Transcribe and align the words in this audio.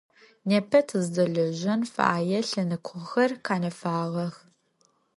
Непэ 0.49 0.79
тыздэлэжьэн 0.87 1.81
фэе 1.93 2.39
лъэныкъохэр 2.49 3.31
къэнэфагъэх. 3.45 4.35